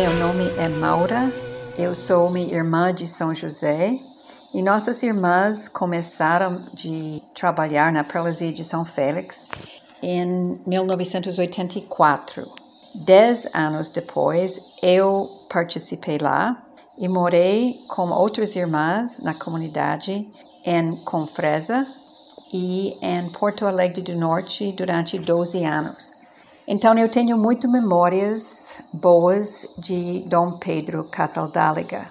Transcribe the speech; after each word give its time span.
Meu 0.00 0.14
nome 0.14 0.48
é 0.56 0.66
Maura, 0.66 1.30
eu 1.76 1.94
sou 1.94 2.30
minha 2.30 2.54
irmã 2.54 2.90
de 2.90 3.06
São 3.06 3.34
José 3.34 3.98
e 4.54 4.62
nossas 4.62 5.02
irmãs 5.02 5.68
começaram 5.68 6.64
de 6.72 7.22
trabalhar 7.34 7.92
na 7.92 8.02
prelazia 8.02 8.50
de 8.50 8.64
São 8.64 8.82
Félix 8.82 9.50
em 10.02 10.58
1984. 10.66 12.50
Dez 12.94 13.46
anos 13.52 13.90
depois, 13.90 14.58
eu 14.82 15.28
participei 15.50 16.16
lá 16.16 16.66
e 16.96 17.06
morei 17.06 17.74
com 17.86 18.08
outras 18.08 18.56
irmãs 18.56 19.20
na 19.22 19.34
comunidade 19.34 20.26
em 20.64 20.96
Confresa 21.04 21.86
e 22.50 22.96
em 23.02 23.30
Porto 23.32 23.66
Alegre 23.66 24.00
do 24.00 24.16
Norte 24.16 24.72
durante 24.72 25.18
12 25.18 25.62
anos. 25.62 26.30
Então 26.72 26.96
eu 26.96 27.08
tenho 27.08 27.36
muito 27.36 27.68
memórias 27.68 28.80
boas 28.92 29.66
de 29.76 30.20
Dom 30.28 30.52
Pedro 30.52 31.02
Casaldáliga. 31.10 32.06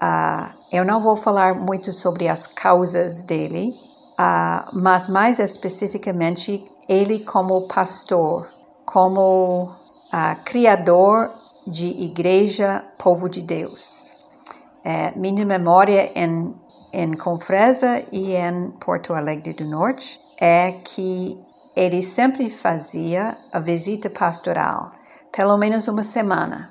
Uh, 0.00 0.48
eu 0.70 0.84
não 0.84 1.02
vou 1.02 1.16
falar 1.16 1.56
muito 1.56 1.92
sobre 1.92 2.28
as 2.28 2.46
causas 2.46 3.24
dele, 3.24 3.74
uh, 4.12 4.80
mas 4.80 5.08
mais 5.08 5.40
especificamente 5.40 6.64
ele 6.88 7.18
como 7.24 7.66
pastor, 7.66 8.48
como 8.86 9.64
uh, 9.64 10.44
criador 10.44 11.28
de 11.66 11.88
igreja 11.88 12.84
povo 12.96 13.28
de 13.28 13.42
Deus. 13.42 14.24
É, 14.84 15.12
minha 15.18 15.44
memória 15.44 16.12
em, 16.14 16.54
em 16.92 17.16
Confresa 17.16 18.04
e 18.12 18.36
em 18.36 18.70
Porto 18.70 19.12
Alegre 19.12 19.52
do 19.52 19.64
Norte 19.64 20.20
é 20.40 20.70
que 20.84 21.36
ele 21.74 22.02
sempre 22.02 22.50
fazia 22.50 23.36
a 23.52 23.58
visita 23.58 24.10
pastoral, 24.10 24.92
pelo 25.32 25.56
menos 25.56 25.88
uma 25.88 26.02
semana. 26.02 26.68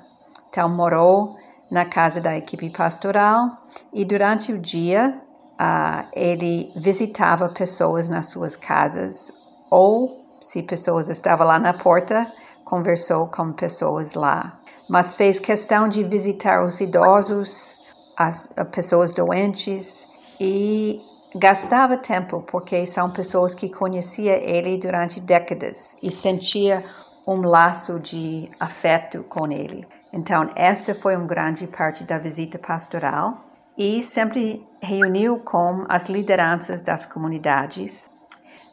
Então, 0.48 0.68
morou 0.68 1.36
na 1.70 1.84
casa 1.84 2.20
da 2.20 2.36
equipe 2.36 2.70
pastoral 2.70 3.48
e 3.92 4.04
durante 4.04 4.52
o 4.52 4.58
dia 4.58 5.20
uh, 5.60 6.08
ele 6.12 6.72
visitava 6.76 7.48
pessoas 7.48 8.08
nas 8.08 8.26
suas 8.26 8.56
casas 8.56 9.32
ou, 9.70 10.24
se 10.40 10.62
pessoas 10.62 11.08
estavam 11.08 11.46
lá 11.46 11.58
na 11.58 11.72
porta, 11.72 12.26
conversou 12.64 13.28
com 13.28 13.52
pessoas 13.52 14.14
lá 14.14 14.60
mas 14.90 15.14
fez 15.14 15.38
questão 15.38 15.86
de 15.88 16.02
visitar 16.02 16.64
os 16.64 16.80
idosos, 16.80 17.78
as, 18.16 18.50
as 18.56 18.68
pessoas 18.70 19.14
doentes 19.14 20.04
e 20.40 21.00
gastava 21.34 21.96
tempo 21.96 22.42
porque 22.42 22.84
são 22.86 23.10
pessoas 23.12 23.54
que 23.54 23.68
conhecia 23.68 24.36
ele 24.36 24.78
durante 24.78 25.20
décadas 25.20 25.96
e 26.02 26.10
sentia 26.10 26.84
um 27.26 27.40
laço 27.40 27.98
de 28.00 28.50
afeto 28.58 29.22
com 29.24 29.50
ele. 29.50 29.86
Então, 30.12 30.50
essa 30.56 30.94
foi 30.94 31.14
uma 31.14 31.26
grande 31.26 31.66
parte 31.66 32.04
da 32.04 32.18
visita 32.18 32.58
pastoral 32.58 33.44
e 33.78 34.02
sempre 34.02 34.66
reuniu 34.80 35.38
com 35.38 35.84
as 35.88 36.08
lideranças 36.08 36.82
das 36.82 37.06
comunidades, 37.06 38.10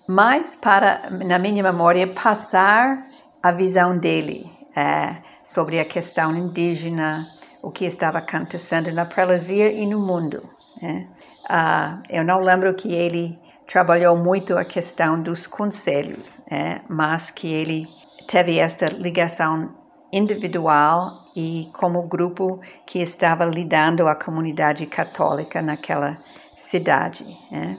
mas 0.07 0.55
para, 0.55 1.09
na 1.11 1.37
minha 1.37 1.61
memória, 1.61 2.07
passar 2.07 3.05
a 3.43 3.51
visão 3.51 3.97
dele. 3.97 4.51
É, 4.75 5.17
sobre 5.47 5.79
a 5.79 5.85
questão 5.85 6.35
indígena, 6.35 7.25
o 7.61 7.71
que 7.71 7.85
estava 7.85 8.17
acontecendo 8.17 8.91
na 8.91 9.05
prelazia 9.05 9.71
e 9.71 9.87
no 9.87 9.97
mundo. 9.97 10.43
Né? 10.81 11.07
Uh, 11.49 12.01
eu 12.09 12.23
não 12.23 12.41
lembro 12.41 12.73
que 12.73 12.93
ele 12.93 13.39
trabalhou 13.67 14.17
muito 14.17 14.57
a 14.57 14.65
questão 14.65 15.21
dos 15.21 15.45
conselhos, 15.47 16.39
né? 16.49 16.81
mas 16.89 17.31
que 17.31 17.53
ele 17.53 17.87
teve 18.27 18.59
esta 18.59 18.85
ligação 18.85 19.75
individual 20.11 21.11
e 21.35 21.69
como 21.73 22.07
grupo 22.07 22.59
que 22.85 22.99
estava 22.99 23.45
lidando 23.45 24.07
a 24.07 24.15
comunidade 24.15 24.85
católica 24.85 25.61
naquela 25.61 26.17
cidade. 26.55 27.25
Né? 27.51 27.77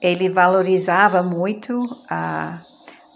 Ele 0.00 0.28
valorizava 0.28 1.22
muito 1.22 1.84
a, 2.08 2.60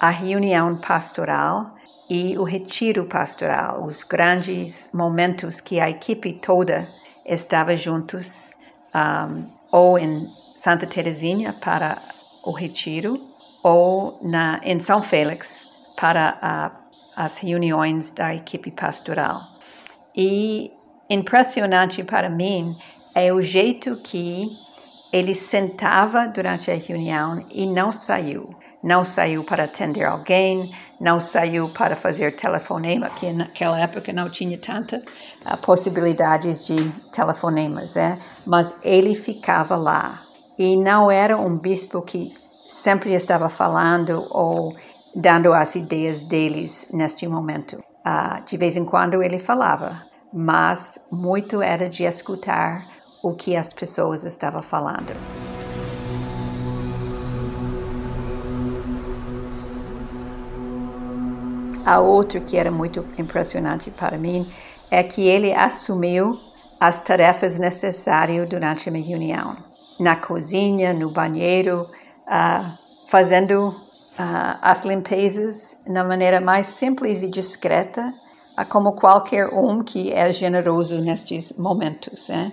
a 0.00 0.10
reunião 0.10 0.76
pastoral 0.80 1.74
e 2.10 2.36
o 2.36 2.44
retiro 2.44 3.06
pastoral, 3.06 3.84
os 3.84 4.02
grandes 4.04 4.90
momentos 4.92 5.60
que 5.60 5.80
a 5.80 5.88
equipe 5.88 6.34
toda 6.34 6.86
estava 7.24 7.74
juntos, 7.74 8.54
um, 8.94 9.61
ou 9.72 9.98
em 9.98 10.28
Santa 10.54 10.86
Teresinha 10.86 11.54
para 11.54 11.98
o 12.44 12.52
retiro, 12.52 13.16
ou 13.62 14.18
na, 14.20 14.60
em 14.62 14.78
São 14.78 15.02
Félix 15.02 15.66
para 15.96 16.38
a, 16.42 16.70
as 17.16 17.38
reuniões 17.38 18.10
da 18.10 18.34
equipe 18.34 18.70
pastoral. 18.70 19.40
E 20.14 20.70
impressionante 21.08 22.04
para 22.04 22.28
mim 22.28 22.76
é 23.14 23.32
o 23.32 23.40
jeito 23.40 23.96
que 23.96 24.46
ele 25.12 25.34
sentava 25.34 26.26
durante 26.26 26.70
a 26.70 26.74
reunião 26.74 27.44
e 27.50 27.66
não 27.66 27.92
saiu 27.92 28.50
não 28.82 29.04
saiu 29.04 29.44
para 29.44 29.64
atender 29.64 30.04
alguém, 30.04 30.74
não 31.00 31.20
saiu 31.20 31.72
para 31.72 31.94
fazer 31.94 32.34
telefonema, 32.34 33.08
que 33.10 33.32
naquela 33.32 33.78
época 33.78 34.12
não 34.12 34.28
tinha 34.28 34.58
tanta 34.58 34.98
uh, 35.46 35.56
possibilidades 35.58 36.66
de 36.66 36.90
telefonemas, 37.12 37.96
é? 37.96 38.18
mas 38.44 38.74
ele 38.82 39.14
ficava 39.14 39.76
lá. 39.76 40.20
E 40.58 40.76
não 40.76 41.10
era 41.10 41.36
um 41.36 41.56
bispo 41.56 42.02
que 42.02 42.34
sempre 42.66 43.12
estava 43.14 43.48
falando 43.48 44.26
ou 44.30 44.74
dando 45.14 45.52
as 45.52 45.74
ideias 45.76 46.24
deles 46.24 46.86
neste 46.92 47.28
momento. 47.28 47.78
Uh, 48.04 48.44
de 48.44 48.56
vez 48.56 48.76
em 48.76 48.84
quando 48.84 49.22
ele 49.22 49.38
falava, 49.38 50.02
mas 50.32 51.06
muito 51.10 51.62
era 51.62 51.88
de 51.88 52.02
escutar 52.02 52.84
o 53.22 53.32
que 53.32 53.56
as 53.56 53.72
pessoas 53.72 54.24
estavam 54.24 54.60
falando. 54.60 55.12
A 61.84 61.98
outra 62.00 62.40
que 62.40 62.56
era 62.56 62.70
muito 62.70 63.04
impressionante 63.18 63.90
para 63.90 64.16
mim 64.16 64.48
é 64.90 65.02
que 65.02 65.26
ele 65.26 65.52
assumiu 65.52 66.38
as 66.78 67.00
tarefas 67.00 67.58
necessárias 67.58 68.48
durante 68.48 68.88
a 68.88 68.92
minha 68.92 69.06
reunião. 69.06 69.56
Na 69.98 70.16
cozinha, 70.16 70.92
no 70.92 71.12
banheiro, 71.12 71.86
uh, 72.26 72.72
fazendo 73.08 73.68
uh, 73.68 74.58
as 74.60 74.84
limpezas 74.84 75.80
na 75.86 76.04
maneira 76.04 76.40
mais 76.40 76.66
simples 76.66 77.22
e 77.22 77.28
discreta, 77.28 78.12
uh, 78.58 78.66
como 78.68 78.92
qualquer 78.94 79.48
um 79.48 79.82
que 79.82 80.12
é 80.12 80.32
generoso 80.32 81.00
nestes 81.00 81.52
momentos. 81.56 82.28
Né? 82.28 82.52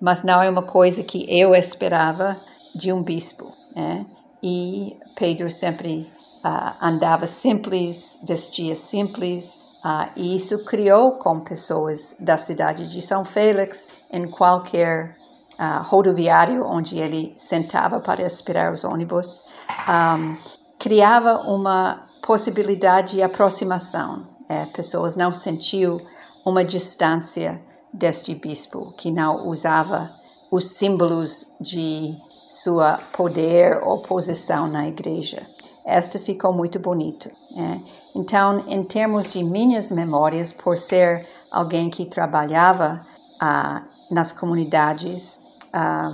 Mas 0.00 0.22
não 0.22 0.42
é 0.42 0.48
uma 0.48 0.62
coisa 0.62 1.02
que 1.02 1.26
eu 1.28 1.54
esperava 1.54 2.36
de 2.74 2.92
um 2.92 3.02
bispo. 3.02 3.52
Né? 3.74 4.06
E 4.42 4.96
Pedro 5.16 5.50
sempre 5.50 6.10
uh, 6.44 6.74
andava 6.80 7.26
simples, 7.26 8.20
vestia 8.26 8.76
simples, 8.76 9.62
uh, 9.84 10.08
e 10.14 10.34
isso 10.36 10.64
criou 10.64 11.12
com 11.12 11.40
pessoas 11.40 12.16
da 12.20 12.36
cidade 12.36 12.88
de 12.90 13.02
São 13.02 13.24
Félix, 13.24 13.88
em 14.10 14.30
qualquer 14.30 15.14
uh, 15.58 15.82
rodoviário 15.82 16.64
onde 16.68 16.98
ele 16.98 17.34
sentava 17.36 18.00
para 18.00 18.22
esperar 18.22 18.72
os 18.72 18.84
ônibus, 18.84 19.42
um, 19.88 20.36
criava 20.78 21.42
uma 21.50 22.04
possibilidade 22.24 23.16
de 23.16 23.22
aproximação. 23.22 24.26
É, 24.48 24.64
pessoas 24.66 25.14
não 25.14 25.30
sentiam 25.30 26.00
uma 26.44 26.64
distância 26.64 27.60
deste 27.98 28.34
bispo, 28.34 28.92
que 28.96 29.12
não 29.12 29.48
usava 29.48 30.10
os 30.50 30.76
símbolos 30.76 31.46
de 31.60 32.16
sua 32.48 32.98
poder 33.12 33.80
ou 33.82 34.00
posição 34.00 34.66
na 34.66 34.88
igreja 34.88 35.42
esta 35.88 36.18
ficou 36.18 36.52
muito 36.52 36.78
bonito. 36.78 37.30
Né? 37.56 37.82
Então, 38.14 38.62
em 38.68 38.84
termos 38.84 39.32
de 39.32 39.42
minhas 39.42 39.90
memórias, 39.90 40.52
por 40.52 40.76
ser 40.76 41.26
alguém 41.50 41.88
que 41.88 42.04
trabalhava 42.04 43.06
ah, 43.40 43.82
nas 44.10 44.30
comunidades, 44.30 45.40
ah, 45.72 46.08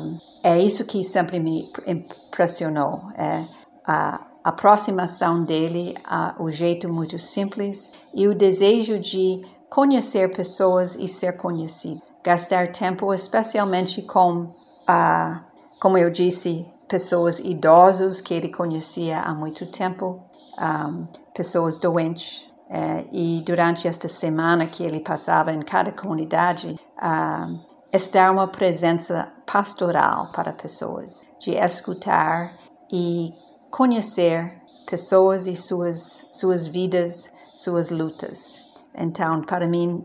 é 0.45 0.61
isso 0.61 0.85
que 0.85 1.03
sempre 1.03 1.41
me 1.41 1.73
impressionou. 1.89 3.11
É 3.19 3.45
a 3.85 4.21
aproximação 4.45 5.43
dele, 5.45 5.95
o 6.39 6.51
jeito 6.51 6.89
muito 6.89 7.19
simples 7.19 7.93
e 8.15 8.29
o 8.29 8.35
desejo 8.35 8.99
de 8.99 9.43
conhecer 9.75 10.31
pessoas 10.31 10.95
e 10.95 11.09
ser 11.09 11.33
conhecido. 11.37 12.01
Gastar 12.23 12.69
tempo, 12.69 13.13
especialmente 13.13 14.01
com, 14.03 14.55
ah, 14.87 15.43
como 15.81 15.99
eu 15.99 16.11
disse, 16.11 16.65
pessoas 16.87 17.41
idosos 17.41 18.21
que 18.21 18.33
ele 18.33 18.51
conhecia 18.51 19.19
há 19.19 19.35
muito 19.35 19.67
tempo, 19.67 20.23
um, 20.57 21.09
pessoas 21.35 21.75
doentes. 21.75 22.47
Uh, 22.71 23.07
e 23.13 23.43
durante 23.45 23.87
esta 23.87 24.09
semana 24.09 24.67
que 24.67 24.83
ele 24.83 25.01
passava 25.01 25.53
em 25.53 25.61
cada 25.61 25.93
comunidade, 25.93 26.79
um, 27.03 27.59
estar 27.93 28.31
uma 28.31 28.47
presença 28.47 29.31
pastoral 29.45 30.31
para 30.33 30.53
pessoas, 30.53 31.27
de 31.41 31.53
escutar 31.53 32.55
e 32.93 33.35
conhecer 33.71 34.63
pessoas 34.87 35.47
e 35.49 35.57
suas, 35.57 36.27
suas 36.33 36.67
vidas, 36.67 37.31
suas 37.53 37.91
lutas. 37.91 38.64
Então, 38.97 39.43
para 39.43 39.67
mim, 39.67 40.05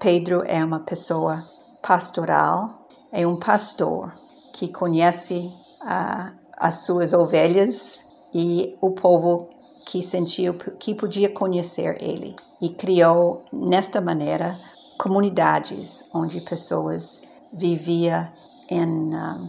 Pedro 0.00 0.42
é 0.46 0.64
uma 0.64 0.80
pessoa 0.80 1.44
pastoral, 1.82 2.86
é 3.12 3.26
um 3.26 3.36
pastor 3.36 4.12
que 4.52 4.66
conhece 4.68 5.52
uh, 5.82 6.34
as 6.56 6.86
suas 6.86 7.12
ovelhas 7.12 8.06
e 8.32 8.76
o 8.80 8.92
povo 8.92 9.50
que 9.84 10.02
sentiu 10.02 10.54
que 10.54 10.94
podia 10.94 11.28
conhecer 11.28 11.96
ele 12.00 12.34
e 12.62 12.70
criou 12.70 13.44
nesta 13.52 14.00
maneira 14.00 14.58
comunidades 14.98 16.04
onde 16.14 16.40
pessoas 16.40 17.22
viviam 17.52 18.26
em 18.70 19.14
uh, 19.14 19.48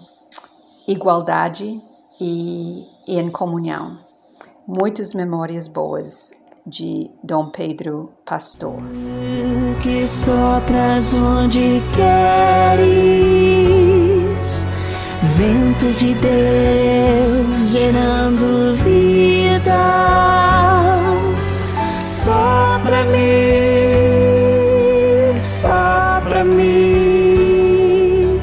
igualdade 0.86 1.82
e, 2.20 2.88
e 3.08 3.20
em 3.20 3.32
comunhão. 3.32 4.00
Muitas 4.68 5.14
memórias 5.14 5.68
boas 5.68 6.34
de 6.66 7.10
Dom 7.24 7.50
Pedro 7.52 8.12
Pastor. 8.26 8.82
Que 9.82 10.06
sopras 10.06 11.14
onde 11.16 11.82
queres, 11.96 12.88
vento 15.38 15.88
de 15.98 16.14
Deus 16.16 17.72
gerando 17.72 18.76
vida, 18.84 19.84
sopra 22.06 23.04
mim, 23.06 24.20
sopra 25.40 26.44
mim, 26.44 28.40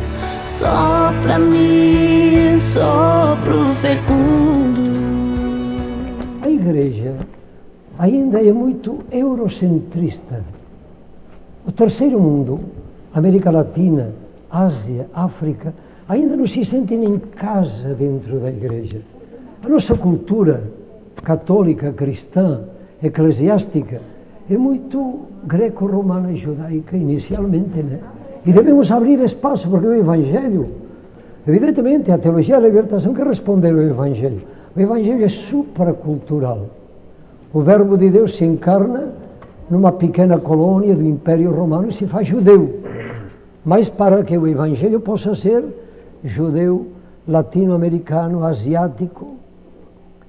sopra 0.47 1.38
mim, 1.38 2.59
sopro 2.59 3.64
fecundo. 3.81 4.88
A 6.43 6.49
igreja 6.49 7.28
ainda 7.99 8.41
é 8.41 8.53
muito 8.53 9.00
eurocentrista. 9.11 10.43
O 11.67 11.73
terceiro 11.73 12.21
mundo, 12.21 12.61
América 13.12 13.50
Latina, 13.50 14.11
Ásia, 14.50 15.06
África, 15.12 15.75
ainda 16.09 16.37
não 16.37 16.47
se 16.47 16.65
sentem 16.65 17.05
em 17.05 17.19
casa 17.19 17.95
dentro 17.95 18.39
da 18.39 18.50
igreja. 18.50 18.99
A 19.62 19.69
nossa 19.69 19.97
cultura 19.97 20.62
católica, 21.25 21.93
cristã, 21.93 22.61
eclesiástica, 23.03 24.00
é 24.49 24.56
muito 24.56 25.27
greco-romana 25.45 26.33
e 26.33 26.37
judaica 26.37 26.97
inicialmente, 26.97 27.83
né? 27.83 27.99
E 28.47 28.53
devemos 28.53 28.91
abrir 28.91 29.21
espaço, 29.25 29.69
porque 29.69 29.87
o 29.87 29.95
Evangelho, 29.95 30.69
evidentemente, 31.47 32.11
a 32.11 32.17
teologia 32.17 32.59
da 32.59 32.67
libertação 32.67 33.12
que 33.12 33.23
responder 33.23 33.73
ao 33.73 33.81
Evangelho. 33.81 34.41
O 34.75 34.81
Evangelho 34.81 35.25
é 35.25 35.29
supracultural. 35.29 36.78
O 37.53 37.61
Verbo 37.61 37.97
de 37.97 38.11
Deus 38.11 38.37
se 38.37 38.45
encarna 38.45 39.09
numa 39.71 39.93
pequena 39.93 40.39
colônia 40.39 40.95
do 40.95 41.05
Império 41.05 41.50
Romano 41.53 41.89
e 41.89 41.95
se 41.95 42.06
faz 42.06 42.27
judeu. 42.27 42.81
Mas 43.65 43.89
para 43.89 44.23
que 44.23 44.37
o 44.37 44.47
Evangelho 44.47 45.00
possa 45.00 45.35
ser 45.35 45.65
judeu, 46.25 46.87
latino-americano, 47.27 48.45
asiático, 48.45 49.37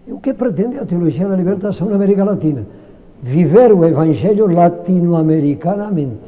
o 0.07 0.19
que 0.19 0.33
pretende 0.33 0.77
a 0.77 0.85
teologia 0.85 1.27
da 1.27 1.35
libertação 1.35 1.89
na 1.89 1.95
América 1.95 2.23
Latina? 2.23 2.65
Viver 3.21 3.71
o 3.71 3.85
Evangelho 3.85 4.47
latino-americanamente. 4.47 6.19